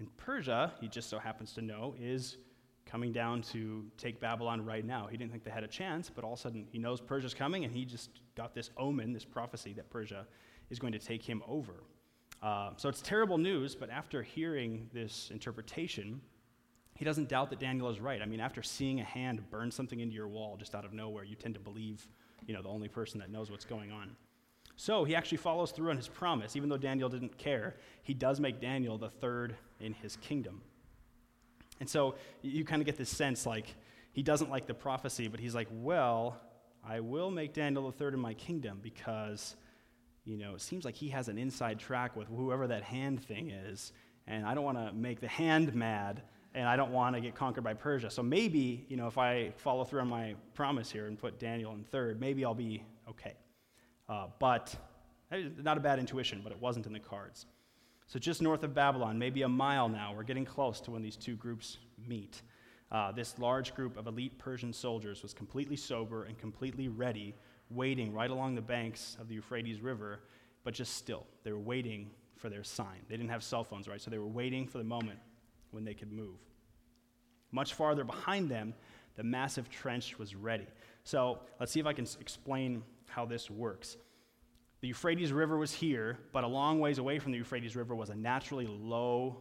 [0.00, 2.38] And Persia, he just so happens to know, is
[2.86, 5.06] coming down to take Babylon right now.
[5.08, 7.34] He didn't think they had a chance, but all of a sudden he knows Persia's
[7.34, 10.26] coming, and he just got this omen, this prophecy that Persia
[10.70, 11.84] is going to take him over.
[12.42, 16.20] Uh, so it's terrible news, but after hearing this interpretation,
[16.94, 18.20] he doesn't doubt that Daniel is right.
[18.20, 21.24] I mean, after seeing a hand burn something into your wall just out of nowhere,
[21.24, 22.06] you tend to believe,
[22.46, 24.14] you know, the only person that knows what's going on.
[24.76, 26.56] So he actually follows through on his promise.
[26.56, 30.62] Even though Daniel didn't care, he does make Daniel the third in his kingdom.
[31.80, 33.74] And so you kind of get this sense like
[34.12, 36.40] he doesn't like the prophecy, but he's like, well,
[36.86, 39.56] I will make Daniel the third in my kingdom because,
[40.24, 43.50] you know, it seems like he has an inside track with whoever that hand thing
[43.50, 43.92] is.
[44.26, 46.22] And I don't want to make the hand mad
[46.54, 48.10] and I don't want to get conquered by Persia.
[48.10, 51.72] So maybe, you know, if I follow through on my promise here and put Daniel
[51.72, 53.34] in third, maybe I'll be okay.
[54.08, 54.74] Uh, but
[55.62, 57.46] not a bad intuition, but it wasn't in the cards.
[58.06, 61.16] So just north of Babylon, maybe a mile now, we're getting close to when these
[61.16, 62.42] two groups meet.
[62.90, 67.34] Uh, this large group of elite Persian soldiers was completely sober and completely ready,
[67.70, 70.20] waiting right along the banks of the Euphrates River,
[70.64, 71.26] but just still.
[71.42, 72.98] They were waiting for their sign.
[73.08, 74.00] They didn't have cell phones, right?
[74.00, 75.18] So they were waiting for the moment
[75.72, 76.38] when they could move.
[77.50, 78.74] Much farther behind them,
[79.16, 80.66] the massive trench was ready.
[81.04, 83.96] So let's see if I can explain how this works.
[84.80, 88.10] The Euphrates River was here, but a long ways away from the Euphrates River was
[88.10, 89.38] a naturally low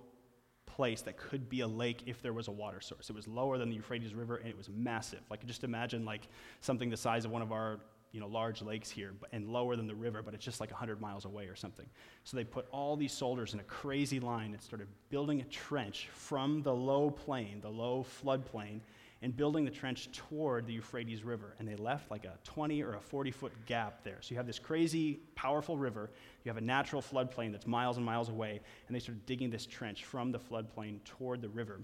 [0.65, 3.09] place that could be a lake if there was a water source.
[3.09, 5.21] It was lower than the Euphrates River and it was massive.
[5.29, 6.27] Like just imagine like
[6.61, 7.79] something the size of one of our
[8.11, 10.99] you know, large lakes here and lower than the river, but it's just like 100
[10.99, 11.85] miles away or something.
[12.23, 16.09] So they put all these soldiers in a crazy line and started building a trench
[16.11, 18.81] from the low plain, the low floodplain,
[19.21, 21.55] and building the trench toward the Euphrates River.
[21.59, 24.17] And they left like a 20 or a 40 foot gap there.
[24.21, 26.09] So you have this crazy, powerful river.
[26.43, 28.59] You have a natural floodplain that's miles and miles away.
[28.87, 31.81] And they started digging this trench from the floodplain toward the river.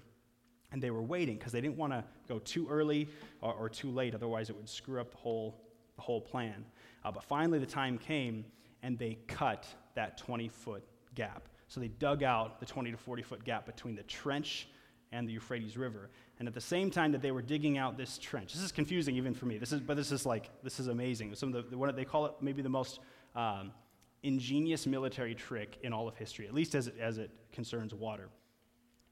[0.72, 3.08] And they were waiting because they didn't want to go too early
[3.42, 5.62] or, or, too late, otherwise, it would screw up the whole,
[5.98, 6.64] the whole plan.
[7.04, 8.46] Uh, but finally, the time came,
[8.84, 10.84] and they cut that 20 foot
[11.16, 11.50] gap.
[11.68, 14.70] So they dug out the 20 to 40 foot gap between the trench
[15.12, 16.10] and the Euphrates River.
[16.40, 19.16] And at the same time that they were digging out this trench, this is confusing
[19.16, 19.58] even for me.
[19.58, 21.34] This is, but this is like this is amazing.
[21.36, 23.00] Some of the, what they call it maybe the most
[23.36, 23.72] um,
[24.24, 28.30] ingenious military trick in all of history, at least as it, as it concerns water.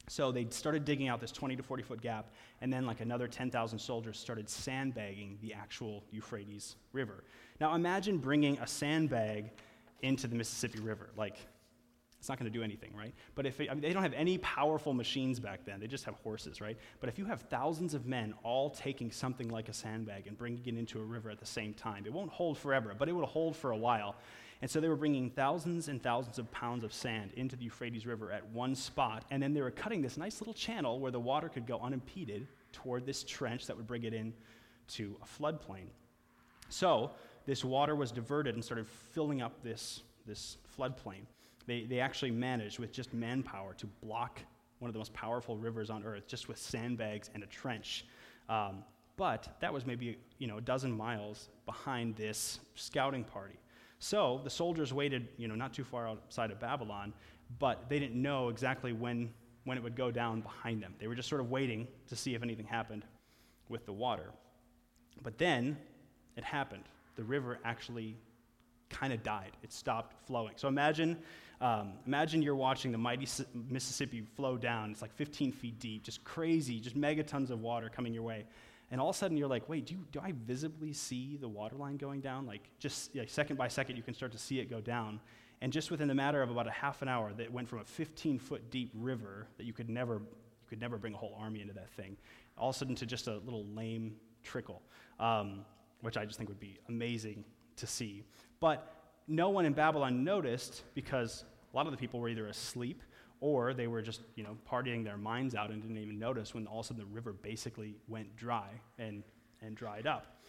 [0.07, 3.27] So they started digging out this 20 to 40 foot gap, and then like another
[3.27, 7.23] 10,000 soldiers started sandbagging the actual Euphrates River.
[7.59, 9.51] Now imagine bringing a sandbag
[10.01, 11.09] into the Mississippi River.
[11.17, 11.37] Like,
[12.19, 13.13] it's not going to do anything, right?
[13.35, 16.05] But if it, I mean, they don't have any powerful machines back then, they just
[16.05, 16.77] have horses, right?
[16.99, 20.65] But if you have thousands of men all taking something like a sandbag and bringing
[20.65, 23.27] it into a river at the same time, it won't hold forever, but it will
[23.27, 24.15] hold for a while.
[24.61, 28.05] And so they were bringing thousands and thousands of pounds of sand into the Euphrates
[28.05, 29.25] River at one spot.
[29.29, 32.47] And then they were cutting this nice little channel where the water could go unimpeded
[32.71, 34.33] toward this trench that would bring it in
[34.87, 35.87] to a floodplain.
[36.69, 37.11] So
[37.45, 41.25] this water was diverted and started filling up this, this floodplain.
[41.67, 44.39] They, they actually managed, with just manpower, to block
[44.79, 48.05] one of the most powerful rivers on earth just with sandbags and a trench.
[48.49, 48.83] Um,
[49.17, 53.55] but that was maybe you know, a dozen miles behind this scouting party.
[53.99, 57.13] So the soldiers waited, you know, not too far outside of Babylon,
[57.59, 60.93] but they didn't know exactly when, when it would go down behind them.
[60.99, 63.03] They were just sort of waiting to see if anything happened
[63.69, 64.31] with the water.
[65.23, 65.77] But then
[66.35, 66.83] it happened.
[67.15, 68.17] The river actually
[68.89, 69.51] kind of died.
[69.63, 70.53] It stopped flowing.
[70.57, 71.17] So imagine,
[71.61, 73.27] um, imagine you're watching the mighty
[73.69, 74.91] Mississippi flow down.
[74.91, 78.45] It's like 15 feet deep, just crazy, just megatons of water coming your way
[78.91, 81.47] and all of a sudden you're like, wait, do, you, do I visibly see the
[81.47, 82.45] water line going down?
[82.45, 85.19] Like, just like, second by second, you can start to see it go down.
[85.61, 87.83] And just within the matter of about a half an hour, that went from a
[87.83, 91.61] 15 foot deep river that you could never, you could never bring a whole army
[91.61, 92.17] into that thing,
[92.57, 94.81] all of a sudden to just a little lame trickle,
[95.19, 95.65] um,
[96.01, 97.43] which I just think would be amazing
[97.77, 98.23] to see.
[98.59, 98.91] But
[99.27, 103.01] no one in Babylon noticed because a lot of the people were either asleep
[103.45, 106.65] or they were just you know partying their minds out and didn't even notice when
[106.65, 109.21] all of a sudden the river basically went dry and,
[109.61, 110.41] and dried up.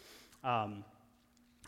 [0.42, 0.82] Um,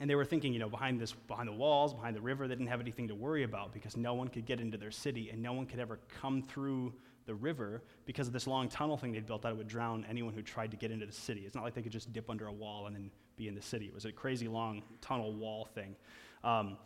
[0.00, 2.54] and they were thinking you know behind this behind the walls behind the river they
[2.54, 5.42] didn't have anything to worry about because no one could get into their city and
[5.42, 6.94] no one could ever come through
[7.26, 10.40] the river because of this long tunnel thing they'd built that would drown anyone who
[10.40, 11.42] tried to get into the city.
[11.44, 13.60] It's not like they could just dip under a wall and then be in the
[13.60, 13.84] city.
[13.84, 15.94] It was a crazy long tunnel wall thing.
[16.42, 16.78] Um,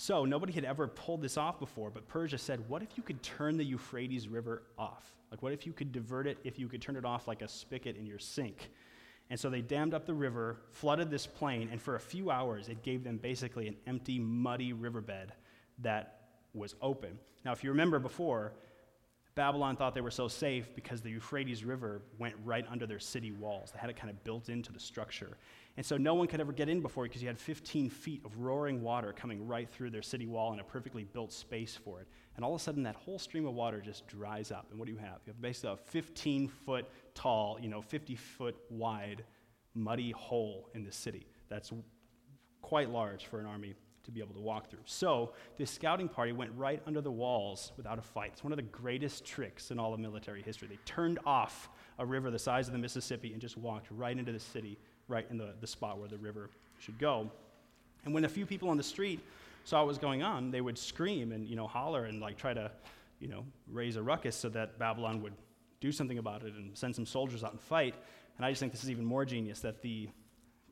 [0.00, 3.20] so nobody had ever pulled this off before, but Persia said, What if you could
[3.20, 5.12] turn the Euphrates River off?
[5.32, 7.48] Like, what if you could divert it, if you could turn it off like a
[7.48, 8.70] spigot in your sink?
[9.28, 12.68] And so they dammed up the river, flooded this plain, and for a few hours
[12.68, 15.32] it gave them basically an empty, muddy riverbed
[15.80, 16.20] that
[16.54, 17.18] was open.
[17.44, 18.52] Now, if you remember before,
[19.34, 23.32] Babylon thought they were so safe because the Euphrates River went right under their city
[23.32, 23.72] walls.
[23.72, 25.38] They had it kind of built into the structure.
[25.78, 28.36] And so no one could ever get in before because you had 15 feet of
[28.40, 32.08] roaring water coming right through their city wall and a perfectly built space for it.
[32.34, 34.66] And all of a sudden, that whole stream of water just dries up.
[34.70, 35.20] And what do you have?
[35.24, 39.22] You have basically a 15 foot tall, you know, 50 foot wide,
[39.72, 41.28] muddy hole in the city.
[41.48, 41.70] That's
[42.60, 44.80] quite large for an army to be able to walk through.
[44.84, 48.30] So this scouting party went right under the walls without a fight.
[48.32, 50.66] It's one of the greatest tricks in all of military history.
[50.66, 51.68] They turned off
[52.00, 54.76] a river the size of the Mississippi and just walked right into the city
[55.08, 57.30] right in the, the spot where the river should go.
[58.04, 59.20] And when a few people on the street
[59.64, 62.54] saw what was going on, they would scream and you know holler and like try
[62.54, 62.70] to
[63.20, 65.34] you know raise a ruckus so that Babylon would
[65.80, 67.94] do something about it and send some soldiers out and fight.
[68.36, 70.08] And I just think this is even more genius that the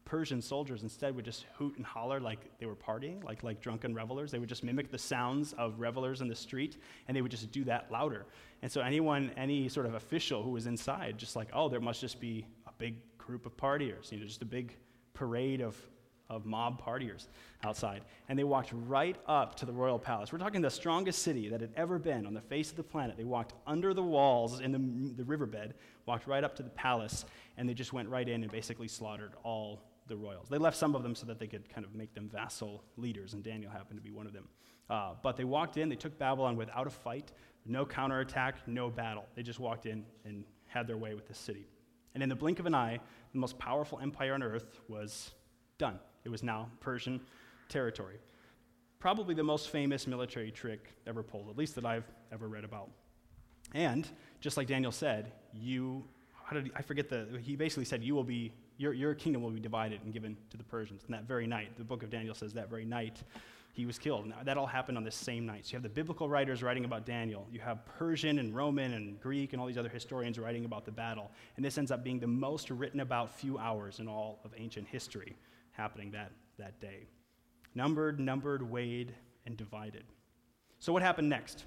[0.06, 3.92] Persian soldiers instead would just hoot and holler like they were partying, like, like drunken
[3.92, 4.30] revelers.
[4.30, 7.50] They would just mimic the sounds of revelers in the street, and they would just
[7.50, 8.24] do that louder.
[8.62, 12.00] And so anyone, any sort of official who was inside, just like, oh, there must
[12.00, 12.94] just be a big
[13.26, 14.76] group of partiers, you know, just a big
[15.14, 15.76] parade of,
[16.30, 17.26] of mob partiers
[17.64, 18.02] outside.
[18.28, 20.32] And they walked right up to the royal palace.
[20.32, 23.16] We're talking the strongest city that had ever been on the face of the planet.
[23.16, 25.74] They walked under the walls in the, the riverbed,
[26.06, 27.24] walked right up to the palace,
[27.56, 30.48] and they just went right in and basically slaughtered all the royals.
[30.48, 33.34] They left some of them so that they could kind of make them vassal leaders,
[33.34, 34.48] and Daniel happened to be one of them.
[34.88, 37.32] Uh, but they walked in, they took Babylon without a fight,
[37.64, 39.26] no counterattack, no battle.
[39.34, 41.66] They just walked in and had their way with the city.
[42.16, 42.98] And in the blink of an eye,
[43.34, 45.32] the most powerful empire on earth was
[45.76, 45.98] Done.
[46.24, 47.20] It was now Persian
[47.68, 48.16] territory.
[49.00, 52.88] Probably the most famous military trick ever pulled, at least that I've ever read about.
[53.74, 54.08] And
[54.40, 56.04] just like Daniel said, you,
[56.42, 59.42] how did he, I forget the, he basically said, you will be, your, your kingdom
[59.42, 61.02] will be divided and given to the Persians.
[61.04, 63.22] And that very night, the book of Daniel says that very night,
[63.72, 64.26] he was killed.
[64.26, 65.66] Now, that all happened on this same night.
[65.66, 67.46] So you have the biblical writers writing about Daniel.
[67.52, 70.92] You have Persian and Roman and Greek and all these other historians writing about the
[70.92, 71.30] battle.
[71.56, 74.88] And this ends up being the most written about few hours in all of ancient
[74.88, 75.36] history
[75.72, 77.06] happening that, that day.
[77.74, 80.04] Numbered, numbered, weighed, and divided.
[80.78, 81.64] So what happened next?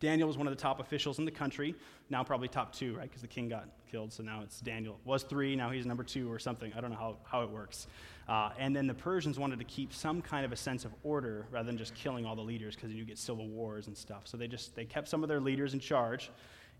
[0.00, 1.74] Daniel was one of the top officials in the country,
[2.10, 3.08] now probably top two, right?
[3.08, 4.98] Because the king got killed, so now it's Daniel.
[5.04, 6.72] Was three, now he's number two or something.
[6.76, 7.86] I don't know how, how it works.
[8.28, 11.46] Uh, and then the Persians wanted to keep some kind of a sense of order
[11.50, 14.22] rather than just killing all the leaders because you get civil wars and stuff.
[14.24, 16.30] So they just they kept some of their leaders in charge,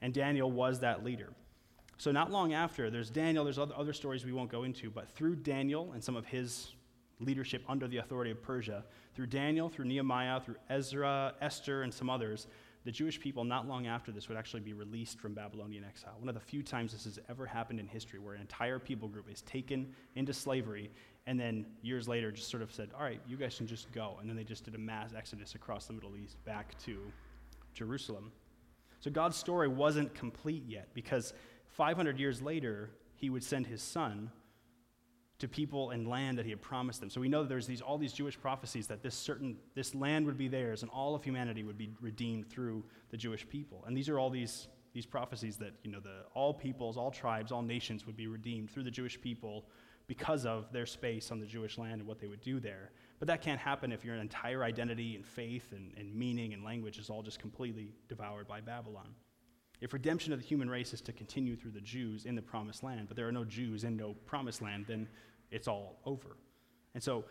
[0.02, 1.32] and Daniel was that leader.
[1.98, 3.44] So not long after, there's Daniel.
[3.44, 6.72] There's other, other stories we won't go into, but through Daniel and some of his
[7.20, 12.10] leadership under the authority of Persia, through Daniel, through Nehemiah, through Ezra, Esther, and some
[12.10, 12.48] others,
[12.84, 16.14] the Jewish people, not long after this, would actually be released from Babylonian exile.
[16.18, 19.08] One of the few times this has ever happened in history where an entire people
[19.08, 20.90] group is taken into slavery
[21.26, 24.18] and then years later just sort of said, all right, you guys can just go.
[24.20, 27.00] And then they just did a mass exodus across the Middle East back to
[27.72, 28.30] Jerusalem.
[29.00, 31.32] So God's story wasn't complete yet because
[31.68, 34.30] 500 years later, he would send his son
[35.44, 37.10] to people and land that he had promised them.
[37.10, 40.24] So we know that there's these, all these Jewish prophecies that this certain this land
[40.24, 43.84] would be theirs and all of humanity would be redeemed through the Jewish people.
[43.86, 47.52] And these are all these these prophecies that you know the all peoples, all tribes,
[47.52, 49.66] all nations would be redeemed through the Jewish people
[50.06, 52.90] because of their space on the Jewish land and what they would do there.
[53.18, 56.98] But that can't happen if your entire identity and faith and, and meaning and language
[56.98, 59.14] is all just completely devoured by Babylon.
[59.80, 62.82] If redemption of the human race is to continue through the Jews in the promised
[62.82, 65.08] land, but there are no Jews in no promised land, then
[65.50, 66.36] it's all over.
[66.94, 67.24] And so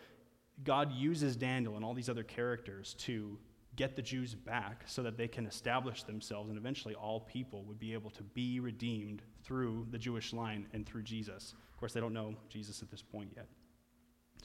[0.63, 3.37] God uses Daniel and all these other characters to
[3.75, 7.79] get the Jews back so that they can establish themselves, and eventually all people would
[7.79, 11.55] be able to be redeemed through the Jewish line and through Jesus.
[11.71, 13.47] Of course, they don't know Jesus at this point yet.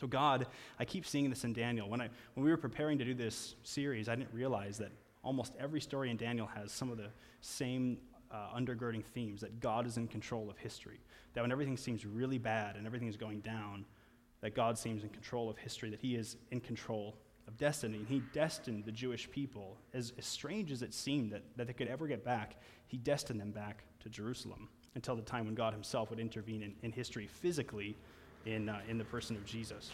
[0.01, 0.47] So, God,
[0.79, 1.91] I keep seeing this in Daniel.
[1.91, 5.53] When, I, when we were preparing to do this series, I didn't realize that almost
[5.59, 7.99] every story in Daniel has some of the same
[8.31, 11.01] uh, undergirding themes that God is in control of history.
[11.35, 13.85] That when everything seems really bad and everything is going down,
[14.41, 17.17] that God seems in control of history, that He is in control
[17.49, 17.99] of destiny.
[17.99, 21.73] And he destined the Jewish people, as, as strange as it seemed that, that they
[21.73, 25.73] could ever get back, he destined them back to Jerusalem until the time when God
[25.73, 27.97] himself would intervene in, in history physically
[28.47, 29.91] in, uh, in the person of Jesus.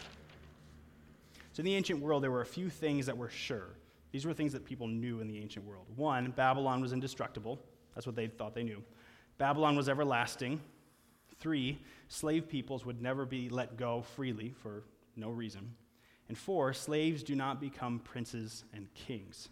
[1.53, 3.69] So in the ancient world, there were a few things that were sure.
[4.11, 5.85] These were things that people knew in the ancient world.
[5.95, 7.59] One, Babylon was indestructible.
[7.95, 8.83] That's what they thought they knew.
[9.37, 10.61] Babylon was everlasting.
[11.39, 14.83] Three, slave peoples would never be let go freely for
[15.15, 15.75] no reason.
[16.27, 19.49] And four, slaves do not become princes and kings.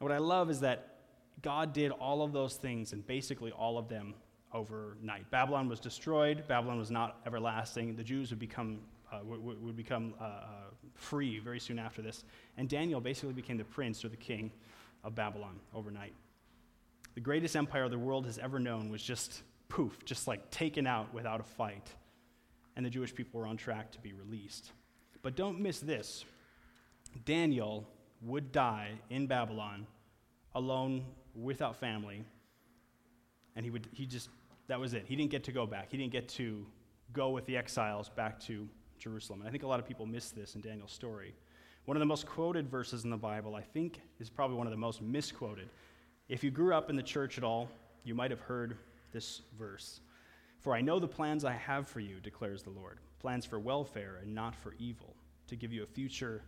[0.00, 0.96] And what I love is that
[1.42, 4.14] God did all of those things and basically all of them
[4.52, 5.30] overnight.
[5.30, 6.44] Babylon was destroyed.
[6.48, 7.96] Babylon was not everlasting.
[7.96, 8.80] The Jews would become,
[9.12, 10.46] uh, would, would, become uh, uh,
[10.94, 12.24] free very soon after this.
[12.56, 14.52] And Daniel basically became the prince or the king
[15.02, 16.14] of Babylon overnight.
[17.14, 21.12] The greatest empire the world has ever known was just poof, just like taken out
[21.14, 21.88] without a fight.
[22.76, 24.72] And the Jewish people were on track to be released.
[25.22, 26.24] But don't miss this
[27.24, 27.88] Daniel
[28.22, 29.86] would die in Babylon
[30.54, 32.24] alone without family.
[33.56, 34.28] And he would, he just,
[34.66, 35.04] that was it.
[35.06, 35.90] He didn't get to go back.
[35.90, 36.66] He didn't get to
[37.12, 39.40] go with the exiles back to Jerusalem.
[39.40, 41.34] And I think a lot of people miss this in Daniel's story.
[41.84, 44.72] One of the most quoted verses in the Bible, I think, is probably one of
[44.72, 45.68] the most misquoted.
[46.28, 47.68] If you grew up in the church at all,
[48.02, 48.78] you might have heard
[49.12, 50.00] this verse.
[50.60, 54.18] For I know the plans I have for you, declares the Lord plans for welfare
[54.22, 55.14] and not for evil,
[55.46, 56.42] to give you a future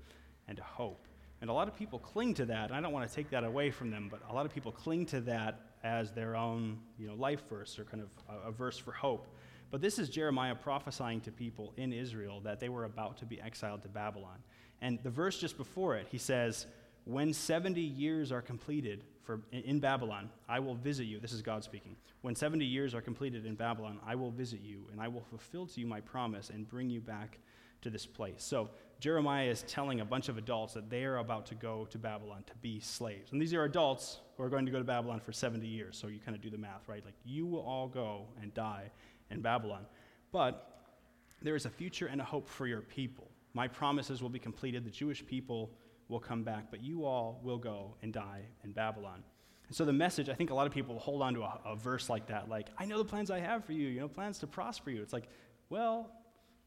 [0.46, 1.06] and a hope.
[1.40, 3.70] And a lot of people cling to that, I don't want to take that away
[3.70, 7.14] from them, but a lot of people cling to that as their own you know,
[7.14, 8.10] life verse or kind of
[8.44, 9.26] a, a verse for hope.
[9.70, 13.40] But this is Jeremiah prophesying to people in Israel that they were about to be
[13.40, 14.38] exiled to Babylon.
[14.82, 16.66] And the verse just before it, he says,
[17.04, 21.18] When 70 years are completed, for, in Babylon, I will visit you.
[21.18, 21.96] This is God speaking.
[22.22, 25.66] When 70 years are completed in Babylon, I will visit you, and I will fulfill
[25.66, 27.38] to you my promise and bring you back
[27.82, 28.42] to this place.
[28.42, 31.98] So Jeremiah is telling a bunch of adults that they are about to go to
[31.98, 33.32] Babylon to be slaves.
[33.32, 35.98] And these are adults who are going to go to Babylon for 70 years.
[35.98, 37.04] So you kind of do the math, right?
[37.04, 38.90] Like you will all go and die
[39.30, 39.86] in Babylon.
[40.32, 40.84] But
[41.42, 43.28] there is a future and a hope for your people.
[43.54, 44.84] My promises will be completed.
[44.84, 45.70] The Jewish people
[46.08, 49.22] will come back, but you all will go and die in Babylon.
[49.68, 51.76] And so the message, I think a lot of people hold on to a, a
[51.76, 54.38] verse like that, like, I know the plans I have for you, you know, plans
[54.40, 55.02] to prosper you.
[55.02, 55.28] It's like,
[55.68, 56.08] well,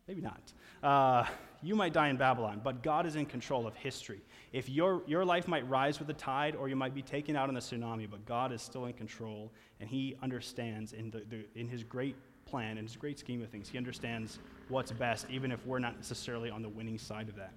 [0.08, 0.54] maybe not.
[0.84, 1.26] Uh,
[1.62, 4.22] you might die in Babylon, but God is in control of history.
[4.52, 7.48] If your, your life might rise with the tide or you might be taken out
[7.48, 11.46] in the tsunami, but God is still in control and He understands in, the, the,
[11.56, 12.16] in His great
[12.46, 15.96] plan, in His great scheme of things, He understands what's best, even if we're not
[15.96, 17.54] necessarily on the winning side of that.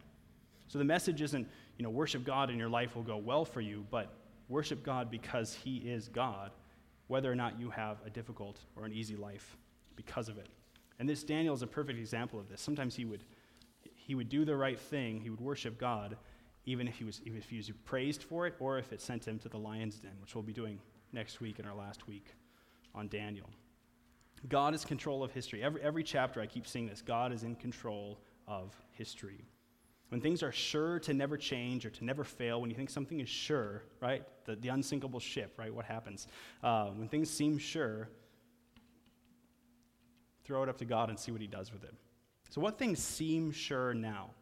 [0.72, 1.46] So the message isn't,
[1.76, 4.14] you know, worship God and your life will go well for you, but
[4.48, 6.50] worship God because He is God,
[7.08, 9.58] whether or not you have a difficult or an easy life
[9.96, 10.48] because of it.
[10.98, 12.62] And this Daniel is a perfect example of this.
[12.62, 13.22] Sometimes he would,
[13.82, 16.16] he would do the right thing, he would worship God,
[16.64, 19.28] even if he, was, even if he was praised for it or if it sent
[19.28, 20.78] him to the lion's den, which we'll be doing
[21.12, 22.28] next week in our last week
[22.94, 23.50] on Daniel.
[24.48, 25.62] God is control of history.
[25.62, 29.44] Every, every chapter I keep seeing this God is in control of history.
[30.12, 33.20] When things are sure to never change or to never fail, when you think something
[33.20, 34.22] is sure, right?
[34.44, 35.72] The, the unsinkable ship, right?
[35.74, 36.28] What happens?
[36.62, 38.10] Uh, when things seem sure,
[40.44, 41.94] throw it up to God and see what He does with it.
[42.50, 44.32] So, what things seem sure now?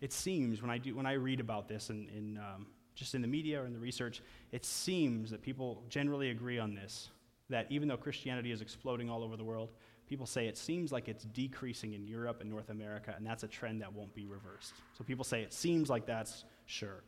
[0.00, 3.20] It seems when I do when I read about this in, in um, just in
[3.20, 4.22] the media or in the research,
[4.52, 7.10] it seems that people generally agree on this.
[7.50, 9.68] That even though Christianity is exploding all over the world,
[10.10, 13.48] people say it seems like it's decreasing in Europe and North America, and that's a
[13.48, 14.74] trend that won't be reversed.
[14.98, 17.04] So people say it seems like that's sure.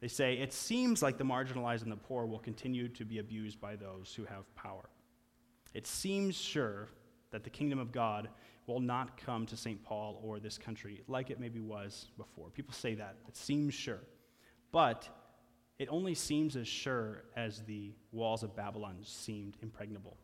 [0.00, 3.60] They say it seems like the marginalized and the poor will continue to be abused
[3.60, 4.88] by those who have power.
[5.74, 6.88] It seems sure
[7.32, 8.30] that the kingdom of God
[8.66, 9.84] will not come to St.
[9.84, 12.48] Paul or this country like it maybe was before.
[12.48, 13.16] People say that.
[13.28, 14.00] It seems sure.
[14.72, 15.06] But
[15.78, 20.16] it only seems as sure as the walls of Babylon seemed impregnable.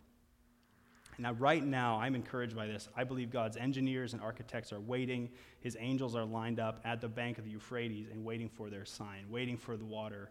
[1.19, 2.89] Now, right now, I'm encouraged by this.
[2.97, 5.31] I believe God's engineers and architects are waiting.
[5.61, 8.85] His angels are lined up at the bank of the Euphrates and waiting for their
[8.85, 10.31] sign, waiting for the water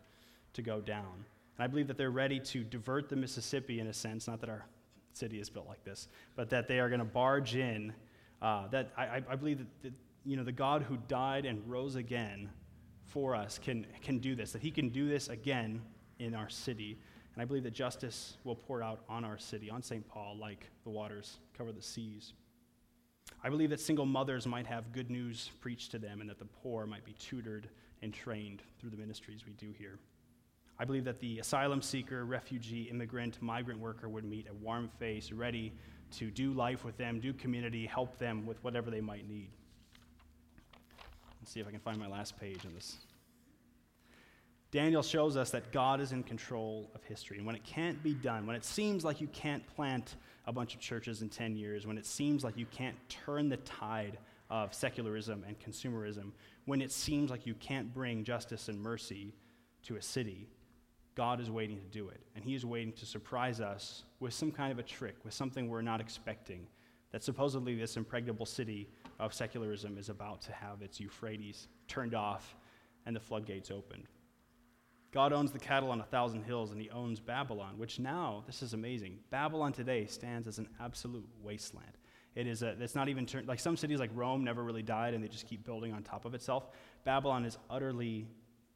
[0.53, 1.25] to go down.
[1.57, 4.49] And I believe that they're ready to divert the Mississippi in a sense, not that
[4.49, 4.65] our
[5.13, 7.93] city is built like this, but that they are going to barge in.
[8.41, 9.93] Uh, that I, I believe that, that,
[10.25, 12.49] you know the God who died and rose again
[13.05, 14.51] for us can can do this.
[14.51, 15.81] That He can do this again
[16.19, 16.99] in our city,
[17.35, 20.07] and I believe that justice will pour out on our city, on St.
[20.07, 22.31] Paul, like the waters cover the seas.
[23.43, 26.45] I believe that single mothers might have good news preached to them, and that the
[26.45, 27.67] poor might be tutored
[28.01, 29.99] and trained through the ministries we do here.
[30.79, 35.31] I believe that the asylum seeker, refugee, immigrant, migrant worker would meet a warm face,
[35.31, 35.73] ready
[36.11, 39.49] to do life with them, do community, help them with whatever they might need.
[41.41, 42.97] Let's see if I can find my last page in this.
[44.75, 47.37] Daniel shows us that God is in control of history.
[47.37, 50.17] And when it can't be done, when it seems like you can't plant
[50.47, 53.55] a bunch of churches in 10 years, when it seems like you can't turn the
[53.55, 54.17] tide
[54.49, 56.33] of secularism and consumerism,
[56.65, 59.33] when it seems like you can't bring justice and mercy
[59.83, 60.49] to a city,
[61.15, 62.19] God is waiting to do it.
[62.35, 65.69] And He is waiting to surprise us with some kind of a trick, with something
[65.69, 66.67] we're not expecting.
[67.13, 72.57] That supposedly this impregnable city of secularism is about to have its Euphrates turned off
[73.05, 74.09] and the floodgates opened.
[75.15, 78.61] God owns the cattle on a thousand hills, and He owns Babylon, which now, this
[78.61, 81.97] is amazing, Babylon today stands as an absolute wasteland.
[82.35, 85.13] It is a, it's not even turned, like some cities like Rome never really died
[85.13, 86.67] and they just keep building on top of itself.
[87.05, 88.27] Babylon is utterly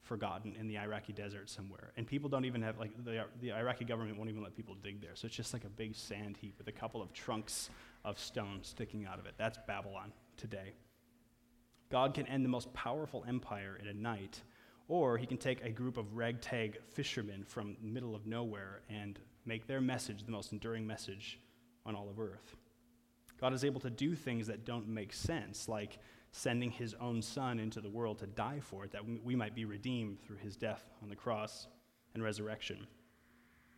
[0.02, 1.92] forgotten in the Iraqi desert somewhere.
[1.98, 5.02] And people don't even have, like, the, the Iraqi government won't even let people dig
[5.02, 5.16] there.
[5.16, 7.70] So it's just like a big sand heap with a couple of trunks
[8.06, 9.34] of stone sticking out of it.
[9.38, 10.72] That's Babylon today.
[11.92, 14.42] God can end the most powerful empire in a night,
[14.90, 19.20] or he can take a group of ragtag fishermen from the middle of nowhere and
[19.46, 21.40] make their message the most enduring message
[21.86, 22.58] on all of earth.
[23.40, 26.00] God is able to do things that don't make sense, like
[26.32, 29.64] sending his own son into the world to die for it, that we might be
[29.64, 31.68] redeemed through his death on the cross
[32.14, 32.86] and resurrection.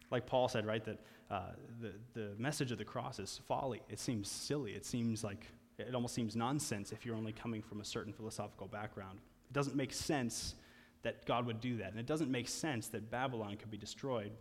[0.10, 1.00] Like Paul said, right, that
[1.30, 1.42] uh,
[1.80, 3.82] the, the message of the cross is folly.
[3.90, 4.72] It seems silly.
[4.72, 5.46] It seems like,
[5.78, 9.20] it almost seems nonsense if you're only coming from a certain philosophical background.
[9.50, 10.56] It doesn't make sense
[11.04, 11.92] that God would do that.
[11.92, 14.32] And it doesn't make sense that Babylon could be destroyed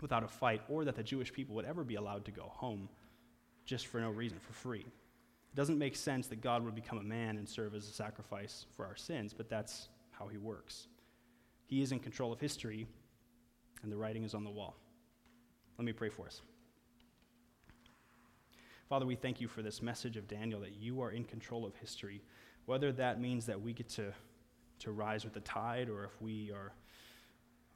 [0.00, 2.88] without a fight or that the Jewish people would ever be allowed to go home
[3.64, 4.80] just for no reason, for free.
[4.80, 8.66] It doesn't make sense that God would become a man and serve as a sacrifice
[8.76, 10.88] for our sins, but that's how he works.
[11.66, 12.86] He is in control of history,
[13.82, 14.76] and the writing is on the wall.
[15.78, 16.40] Let me pray for us.
[18.88, 21.76] Father, we thank you for this message of Daniel that you are in control of
[21.76, 22.22] history,
[22.64, 24.12] whether that means that we get to,
[24.80, 26.72] to rise with the tide or if we are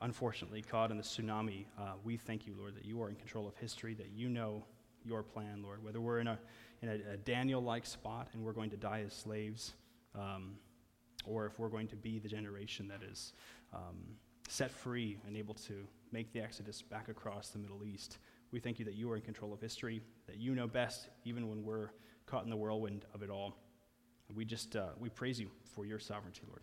[0.03, 1.65] unfortunately caught in the tsunami.
[1.79, 4.65] Uh, we thank you, Lord, that you are in control of history, that you know
[5.05, 6.39] your plan, Lord, whether we're in a
[6.83, 9.75] in a, a Daniel like spot and we're going to die as slaves,
[10.17, 10.55] um,
[11.25, 13.33] or if we're going to be the generation that is
[13.73, 14.17] um,
[14.49, 18.19] set free and able to make the exodus back across the Middle East.
[18.51, 21.49] We thank you that you are in control of history, that you know best, even
[21.49, 21.91] when we're
[22.27, 23.57] caught in the whirlwind of it all.
[24.35, 26.63] We just, uh, we praise you for your sovereignty, Lord.